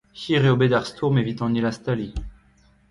Hir 0.21 0.43
eo 0.51 0.57
bet 0.61 0.75
ar 0.77 0.85
stourm 0.89 1.19
evit 1.21 1.39
an 1.45 1.55
hilastaliñ. 1.57 2.13